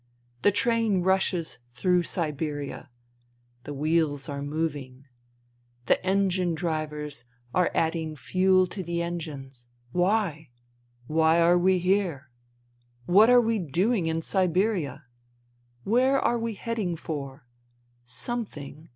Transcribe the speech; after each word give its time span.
The 0.41 0.49
train 0.51 1.03
rushes 1.03 1.59
through 1.73 2.01
Siberia. 2.01 2.89
The 3.65 3.73
wheels 3.75 4.27
are 4.27 4.41
moving. 4.41 5.05
The 5.85 6.03
engine 6.03 6.55
drivers 6.55 7.23
are 7.53 7.69
adding 7.75 8.15
fuel 8.15 8.65
to 8.65 8.81
the 8.81 9.03
engines. 9.03 9.67
Why? 9.91 10.49
Why 11.05 11.39
are 11.39 11.55
we 11.55 11.77
here? 11.77 12.31
What 13.05 13.29
are 13.29 13.39
we 13.41 13.59
doing 13.59 14.07
in 14.07 14.23
Siberia? 14.23 15.03
Where 15.83 16.19
are 16.19 16.39
we 16.39 16.55
heading 16.55 16.95
for? 16.95 17.45
Something. 18.03 18.89